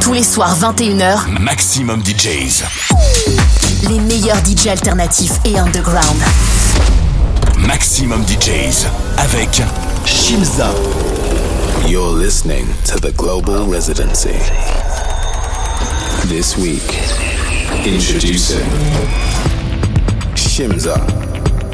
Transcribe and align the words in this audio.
Tous 0.00 0.12
les 0.12 0.22
soirs 0.22 0.56
21h, 0.58 1.40
Maximum 1.40 2.02
DJs. 2.02 2.64
Les 3.88 3.98
meilleurs 4.00 4.40
DJs 4.42 4.68
alternatifs 4.70 5.38
et 5.44 5.58
underground. 5.58 6.16
Maximum 7.66 8.22
DJs 8.24 8.86
avec 9.18 9.62
Shimza. 10.04 10.70
You're 11.86 12.12
listening 12.12 12.66
to 12.84 12.98
the 13.00 13.12
Global 13.16 13.66
Residency. 13.66 14.34
This 16.26 16.56
week, 16.56 16.82
introducing 17.84 18.66
Shimza. 20.34 20.98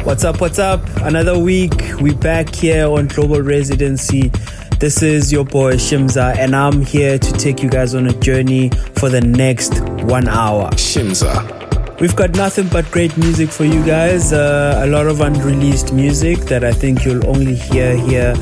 What's 0.04 0.24
up? 0.24 0.40
What's 0.40 0.58
up? 0.58 0.80
Another 1.02 1.38
week. 1.38 1.72
We 2.00 2.12
back 2.12 2.54
here 2.54 2.86
on 2.86 3.06
Global 3.06 3.40
Residency. 3.40 4.30
This 4.78 5.02
is 5.02 5.32
your 5.32 5.44
boy 5.44 5.74
Shimza, 5.74 6.36
and 6.36 6.54
I'm 6.54 6.82
here 6.82 7.18
to 7.18 7.32
take 7.32 7.62
you 7.62 7.70
guys 7.70 7.94
on 7.94 8.06
a 8.06 8.12
journey 8.12 8.70
for 8.96 9.08
the 9.08 9.20
next 9.20 9.80
one 10.04 10.28
hour. 10.28 10.68
Shimza. 10.72 12.00
We've 12.00 12.14
got 12.16 12.30
nothing 12.36 12.68
but 12.68 12.90
great 12.90 13.16
music 13.16 13.50
for 13.50 13.64
you 13.64 13.84
guys. 13.86 14.32
Uh, 14.32 14.82
a 14.84 14.86
lot 14.88 15.06
of 15.06 15.20
unreleased 15.20 15.92
music 15.92 16.38
that 16.50 16.64
I 16.64 16.72
think 16.72 17.04
you'll 17.04 17.26
only 17.26 17.54
hear 17.54 17.96
here 17.96 18.34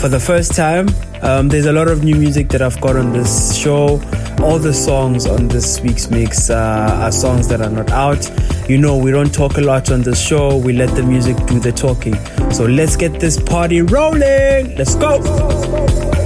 for 0.00 0.08
the 0.08 0.20
first 0.20 0.54
time. 0.54 0.88
Um, 1.22 1.48
there's 1.48 1.66
a 1.66 1.72
lot 1.72 1.88
of 1.88 2.02
new 2.04 2.16
music 2.16 2.48
that 2.50 2.62
I've 2.62 2.80
got 2.80 2.96
on 2.96 3.12
this 3.12 3.54
show. 3.56 4.00
All 4.40 4.58
the 4.58 4.72
songs 4.72 5.26
on 5.26 5.48
this 5.48 5.80
week's 5.80 6.08
mix 6.10 6.48
uh, 6.48 7.00
are 7.02 7.12
songs 7.12 7.48
that 7.48 7.60
are 7.60 7.68
not 7.68 7.90
out. 7.90 8.24
You 8.70 8.78
know, 8.78 8.96
we 8.96 9.10
don't 9.10 9.34
talk 9.34 9.56
a 9.58 9.60
lot 9.60 9.90
on 9.90 10.02
this 10.02 10.24
show, 10.24 10.56
we 10.56 10.72
let 10.72 10.94
the 10.94 11.02
music 11.02 11.36
do 11.46 11.58
the 11.58 11.72
talking. 11.72 12.14
So 12.52 12.66
let's 12.66 12.94
get 12.94 13.18
this 13.18 13.36
party 13.36 13.82
rolling. 13.82 14.76
Let's 14.76 14.94
go. 14.94 16.19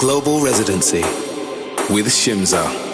Global 0.00 0.40
Residency 0.40 1.02
with 1.92 2.06
Shimza. 2.06 2.89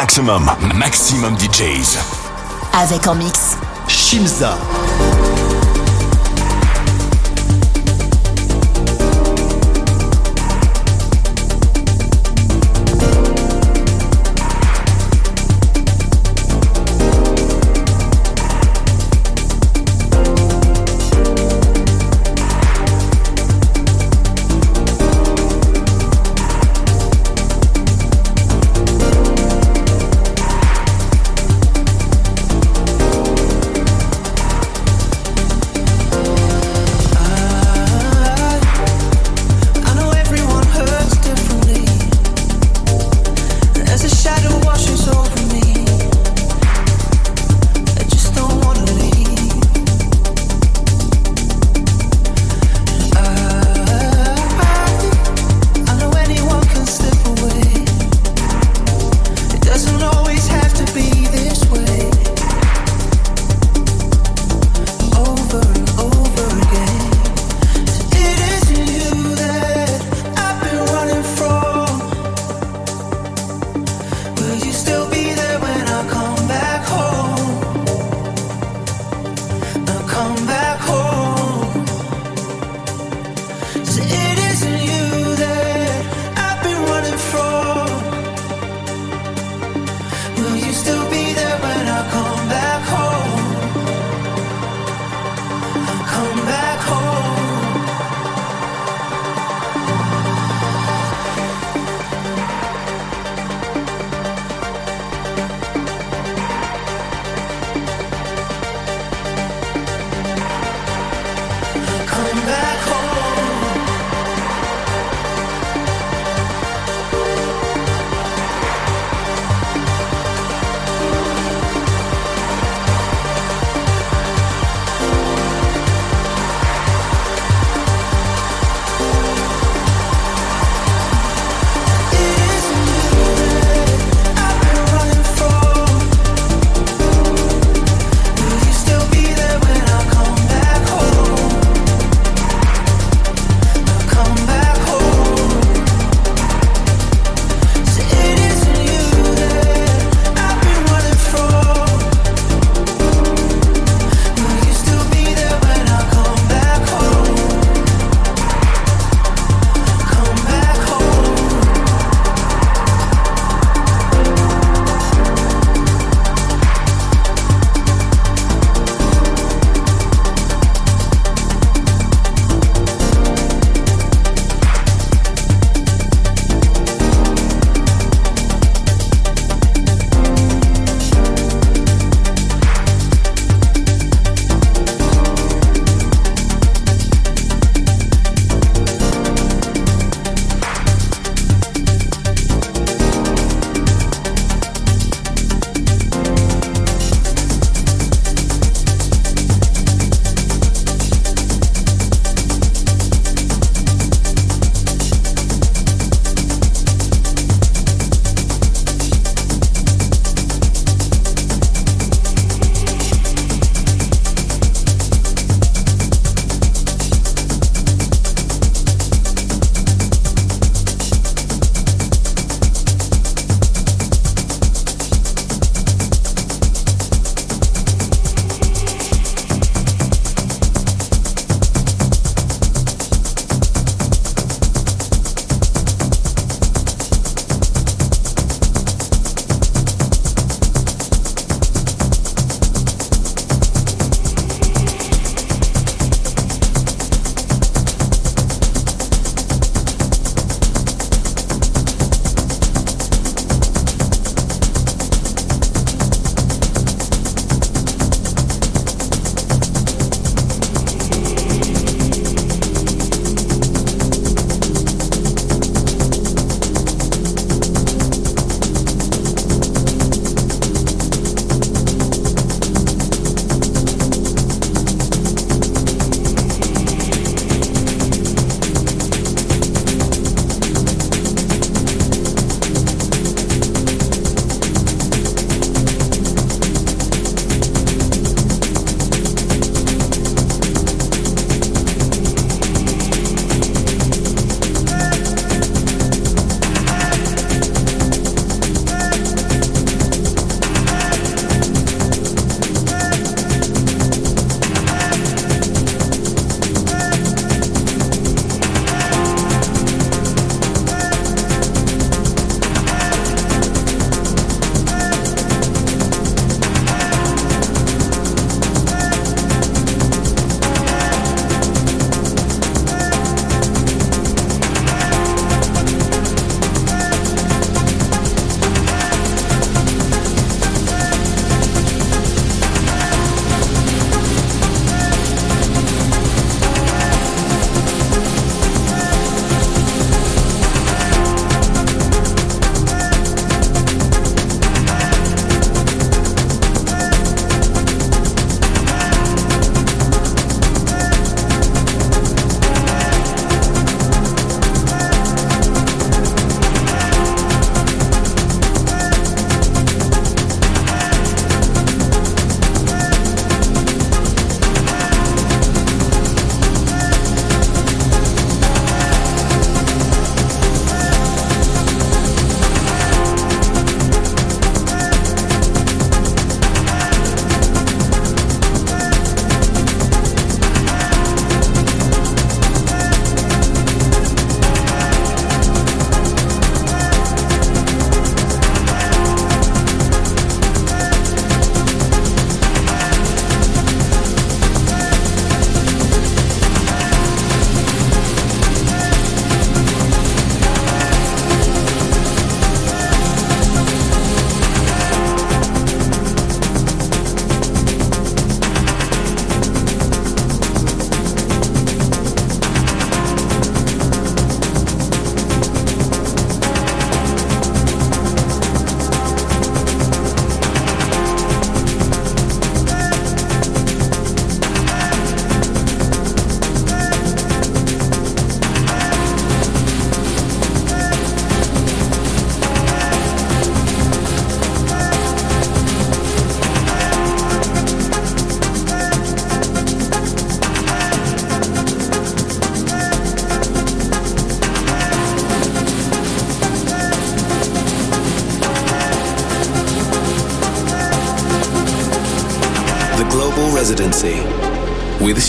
Maximum, 0.00 0.50
maximum 0.74 1.36
DJs. 1.38 1.98
Avec 2.72 3.06
en 3.06 3.14
mix. 3.14 3.56
Shimza. 3.86 4.58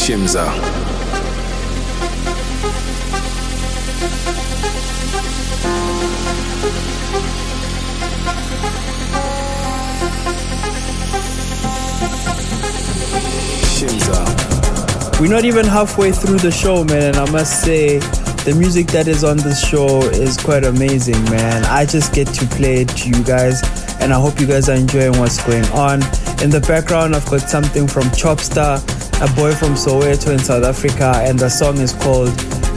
Shimza. 0.06 0.46
Shimza. 13.74 15.20
We're 15.20 15.28
not 15.28 15.44
even 15.44 15.66
halfway 15.66 16.12
through 16.12 16.38
the 16.38 16.52
show, 16.52 16.84
man, 16.84 17.02
and 17.02 17.18
I 17.18 17.32
must 17.32 17.64
say, 17.64 17.98
the 17.98 18.54
music 18.56 18.86
that 18.90 19.08
is 19.08 19.24
on 19.24 19.38
this 19.38 19.68
show 19.68 20.02
is 20.04 20.38
quite 20.38 20.66
amazing, 20.66 21.24
man. 21.32 21.66
I 21.66 21.88
just 21.88 22.14
get 22.14 22.28
to 22.28 22.46
play 22.46 22.82
it 22.82 22.90
to 22.90 23.10
you 23.10 23.24
guys, 23.24 23.64
and 24.00 24.14
I 24.14 24.20
hope 24.20 24.40
you 24.40 24.46
guys 24.46 24.70
are 24.70 24.76
enjoying 24.76 25.18
what's 25.18 25.44
going 25.44 25.66
on. 25.70 26.04
In 26.44 26.52
the 26.52 26.64
background, 26.68 27.16
I've 27.16 27.26
got 27.26 27.42
something 27.50 27.88
from 27.88 28.04
Chopstar, 28.10 28.84
a 29.26 29.36
boy 29.36 29.56
from 29.56 29.74
Soweto 29.74 30.34
in 30.34 30.40
South 30.40 30.64
Africa, 30.64 31.14
and 31.24 31.40
the 31.40 31.50
song 31.50 31.78
is 31.80 31.94
called 31.94 32.30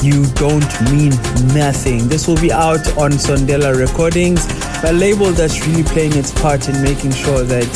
You 0.02 0.24
Don't 0.32 0.72
Mean 0.90 1.10
Nothing. 1.52 2.08
This 2.08 2.26
will 2.26 2.40
be 2.40 2.50
out 2.50 2.86
on 2.96 3.12
Sondela 3.12 3.76
Recordings, 3.76 4.46
a 4.84 4.92
label 4.92 5.30
that's 5.32 5.66
really 5.66 5.82
playing 5.82 6.16
its 6.16 6.32
part 6.40 6.68
in 6.68 6.80
making 6.82 7.12
sure 7.12 7.42
that 7.42 7.68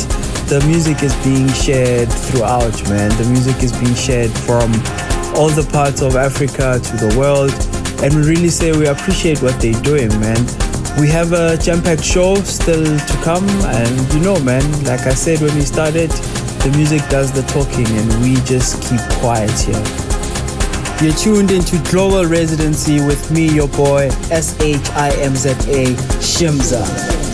the 0.49 0.65
music 0.67 1.03
is 1.03 1.15
being 1.25 1.49
shared 1.53 2.11
throughout, 2.11 2.73
man. 2.89 3.11
The 3.19 3.29
music 3.29 3.63
is 3.63 3.73
being 3.73 3.95
shared 3.95 4.31
from 4.31 4.73
all 5.37 5.51
the 5.51 5.69
parts 5.71 6.01
of 6.01 6.17
Africa 6.17 6.81
to 6.83 6.97
the 6.97 7.15
world. 7.19 7.53
And 8.03 8.15
we 8.15 8.23
really 8.23 8.49
say 8.49 8.73
we 8.73 8.87
appreciate 8.87 9.43
what 9.43 9.61
they're 9.61 9.81
doing, 9.83 10.09
man. 10.21 10.41
We 10.99 11.09
have 11.09 11.33
a 11.33 11.59
jam-packed 11.59 12.05
show 12.05 12.37
still 12.37 12.85
to 12.85 13.17
come, 13.23 13.49
and 13.65 14.15
you 14.15 14.21
know, 14.21 14.39
man, 14.41 14.65
like 14.85 15.01
I 15.01 15.15
said 15.15 15.41
when 15.41 15.55
we 15.55 15.63
started, 15.63 16.11
the 16.63 16.73
music 16.77 17.03
does 17.09 17.33
the 17.33 17.43
talking, 17.43 17.87
and 17.87 18.23
we 18.23 18.35
just 18.45 18.83
keep 18.89 19.01
quiet 19.21 19.51
here. 19.59 19.83
You're 21.03 21.17
tuned 21.17 21.51
into 21.51 21.83
Global 21.91 22.25
Residency 22.27 23.01
with 23.05 23.31
me, 23.33 23.53
your 23.53 23.69
boy, 23.69 24.09
S 24.31 24.59
H 24.61 24.79
I 24.91 25.11
M 25.21 25.35
Z 25.35 25.51
A 25.51 25.95
Shimza. 26.23 27.32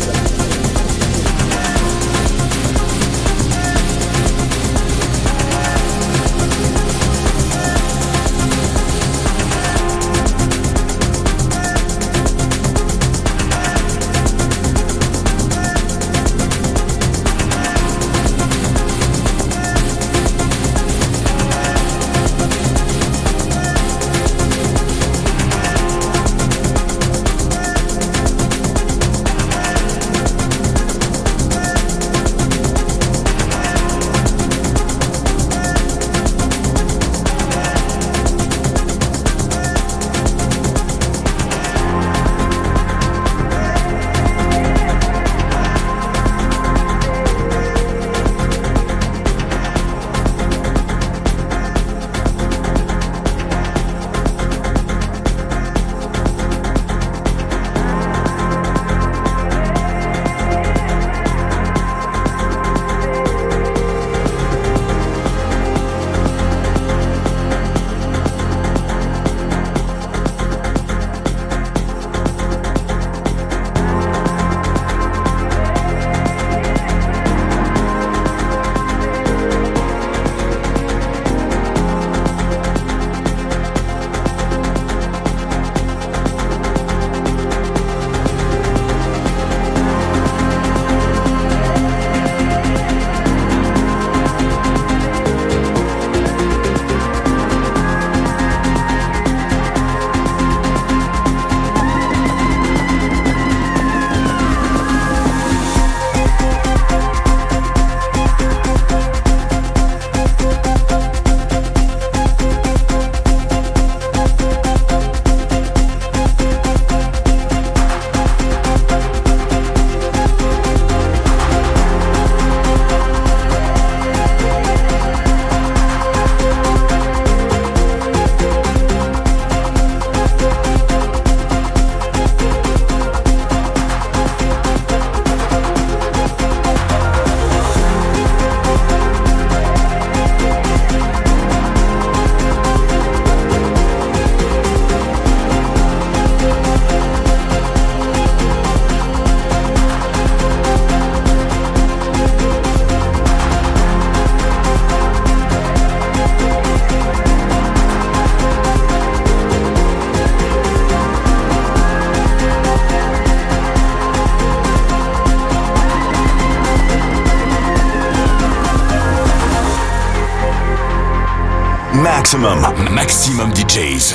Maximum, 171.94 172.60
maximum 172.90 173.50
DJs. 173.54 174.14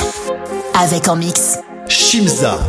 Avec 0.75 1.07
en 1.07 1.15
mix. 1.15 1.57
Shimza. 1.87 2.59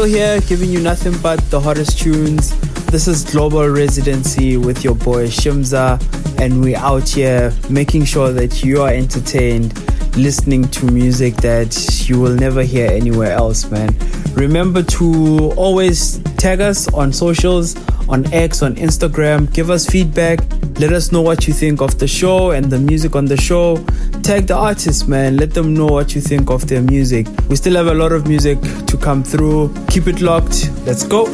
Still 0.00 0.08
here 0.08 0.40
giving 0.48 0.70
you 0.70 0.80
nothing 0.80 1.12
but 1.20 1.38
the 1.50 1.60
hottest 1.60 1.98
tunes. 1.98 2.58
This 2.86 3.06
is 3.06 3.22
Global 3.22 3.68
Residency 3.68 4.56
with 4.56 4.82
your 4.82 4.94
boy 4.94 5.26
Shimza, 5.26 6.00
and 6.40 6.62
we're 6.62 6.78
out 6.78 7.06
here 7.06 7.52
making 7.68 8.06
sure 8.06 8.32
that 8.32 8.64
you 8.64 8.80
are 8.80 8.88
entertained, 8.88 9.74
listening 10.16 10.66
to 10.68 10.86
music 10.86 11.34
that 11.42 12.08
you 12.08 12.18
will 12.18 12.34
never 12.34 12.62
hear 12.62 12.90
anywhere 12.90 13.32
else, 13.32 13.70
man. 13.70 13.94
Remember 14.32 14.82
to 14.84 15.52
always 15.58 16.16
tag 16.38 16.62
us 16.62 16.90
on 16.94 17.12
socials, 17.12 17.76
on 18.08 18.24
X, 18.32 18.62
on 18.62 18.76
Instagram. 18.76 19.52
Give 19.52 19.68
us 19.68 19.86
feedback. 19.86 20.40
Let 20.78 20.94
us 20.94 21.12
know 21.12 21.20
what 21.20 21.46
you 21.46 21.52
think 21.52 21.82
of 21.82 21.98
the 21.98 22.08
show 22.08 22.52
and 22.52 22.64
the 22.70 22.78
music 22.78 23.14
on 23.16 23.26
the 23.26 23.36
show. 23.36 23.76
Tag 24.30 24.46
the 24.46 24.54
artists, 24.54 25.08
man. 25.08 25.38
Let 25.38 25.54
them 25.54 25.74
know 25.74 25.86
what 25.86 26.14
you 26.14 26.20
think 26.20 26.50
of 26.50 26.68
their 26.68 26.82
music. 26.82 27.26
We 27.48 27.56
still 27.56 27.74
have 27.74 27.88
a 27.88 27.94
lot 27.94 28.12
of 28.12 28.28
music 28.28 28.60
to 28.86 28.96
come 28.96 29.24
through. 29.24 29.74
Keep 29.88 30.06
it 30.06 30.20
locked. 30.20 30.70
Let's 30.86 31.02
go. 31.02 31.24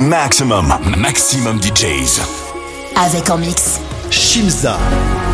Maximum, 0.00 0.72
maximum 0.96 1.58
DJs. 1.60 2.20
Avec 2.96 3.28
en 3.30 3.38
mix. 3.38 3.80
Shimza. 4.28 5.27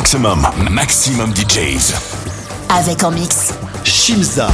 Maximum, 0.00 0.46
maximum 0.70 1.30
DJs. 1.34 1.92
Avec 2.70 3.04
en 3.04 3.10
mix. 3.10 3.52
Shimza. 3.84 4.48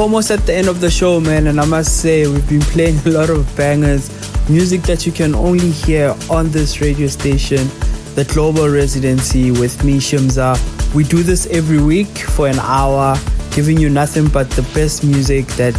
Almost 0.00 0.30
at 0.30 0.40
the 0.46 0.54
end 0.54 0.66
of 0.66 0.80
the 0.80 0.90
show, 0.90 1.20
man, 1.20 1.46
and 1.46 1.60
I 1.60 1.66
must 1.66 2.00
say 2.00 2.26
we've 2.26 2.48
been 2.48 2.62
playing 2.62 2.98
a 3.04 3.10
lot 3.10 3.28
of 3.28 3.44
bangers, 3.54 4.08
music 4.48 4.80
that 4.82 5.04
you 5.04 5.12
can 5.12 5.34
only 5.34 5.70
hear 5.70 6.16
on 6.30 6.50
this 6.50 6.80
radio 6.80 7.06
station, 7.06 7.68
the 8.14 8.26
Global 8.32 8.66
Residency 8.68 9.50
with 9.50 9.84
me, 9.84 9.98
Shimza. 9.98 10.56
We 10.94 11.04
do 11.04 11.22
this 11.22 11.46
every 11.48 11.82
week 11.82 12.08
for 12.16 12.48
an 12.48 12.58
hour, 12.60 13.14
giving 13.50 13.78
you 13.78 13.90
nothing 13.90 14.28
but 14.28 14.48
the 14.50 14.62
best 14.74 15.04
music 15.04 15.46
that 15.58 15.76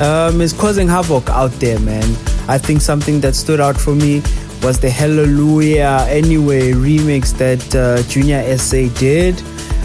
um, 0.00 0.40
is 0.40 0.52
causing 0.52 0.88
havoc 0.88 1.30
out 1.30 1.52
there, 1.52 1.78
man. 1.78 2.10
I 2.48 2.58
think 2.58 2.80
something 2.80 3.20
that 3.20 3.36
stood 3.36 3.60
out 3.60 3.76
for 3.76 3.94
me 3.94 4.20
was 4.62 4.80
the 4.80 4.90
Hallelujah 4.90 6.06
Anyway 6.08 6.72
remix 6.72 7.36
that 7.38 7.74
uh, 7.76 8.02
Junior 8.08 8.58
SA 8.58 8.88
did. 8.98 9.40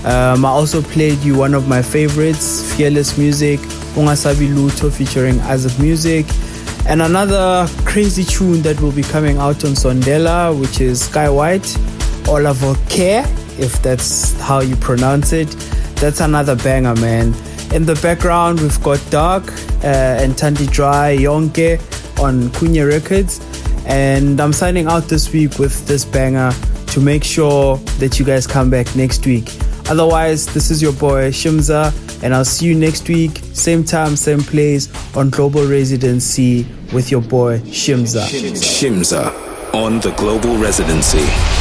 Um, 0.06 0.46
I 0.46 0.50
also 0.50 0.82
played 0.82 1.20
you 1.20 1.38
one 1.38 1.54
of 1.54 1.68
my 1.68 1.82
favorites, 1.82 2.74
Fearless 2.76 3.18
Music, 3.18 3.60
Ungasabi 3.96 4.48
Luto 4.48 4.92
featuring 4.92 5.36
Azab 5.40 5.78
Music, 5.80 6.26
and 6.88 7.02
another 7.02 7.68
crazy 7.86 8.24
tune 8.24 8.62
that 8.62 8.80
will 8.82 8.92
be 8.94 9.04
coming 9.04 9.38
out 9.38 9.66
on 9.66 9.72
Sondela, 9.72 10.58
which 10.60 10.82
is 10.82 11.06
Sky 11.06 11.30
White, 11.30 11.78
Oliver 12.28 12.76
Care, 12.90 13.26
if 13.60 13.82
that's 13.82 14.40
how 14.40 14.62
you 14.62 14.76
pronounce 14.78 15.34
it. 15.34 15.50
That's 15.98 16.22
another 16.22 16.56
banger, 16.56 16.96
man. 16.96 17.34
In 17.74 17.86
the 17.86 18.00
background, 18.02 18.62
we've 18.62 18.82
got 18.82 19.06
Dark 19.12 19.52
uh, 19.84 19.88
and 20.22 20.38
Tandy 20.38 20.66
Dry 20.68 21.16
Yonke 21.16 21.78
on 22.20 22.50
Kunya 22.50 22.88
Records. 22.88 23.40
And 23.86 24.40
I'm 24.40 24.54
signing 24.54 24.88
out 24.88 25.04
this 25.04 25.32
week 25.34 25.60
with 25.60 25.86
this 25.88 26.06
banger 26.06 26.52
to 26.88 27.00
make 27.00 27.24
sure 27.24 27.78
that 28.00 28.18
you 28.18 28.26
guys 28.26 28.48
come 28.48 28.70
back 28.70 28.96
next 28.96 29.26
week. 29.26 29.50
Otherwise, 29.90 30.46
this 30.54 30.70
is 30.70 30.82
your 30.82 30.94
boy 30.94 31.32
Shimza, 31.32 31.92
and 32.24 32.36
I'll 32.36 32.46
see 32.46 32.68
you 32.68 32.76
next 32.76 33.10
week, 33.10 33.42
same 33.54 33.84
time, 33.84 34.16
same 34.16 34.42
place 34.42 34.88
on 35.16 35.32
Global 35.32 35.66
Residency 35.66 36.68
with 36.94 37.10
your 37.10 37.22
boy 37.22 37.60
Shimza. 37.62 38.24
Shimza 38.28 39.34
on 39.74 40.00
the 40.00 40.12
Global 40.12 40.58
Residency. 40.58 41.59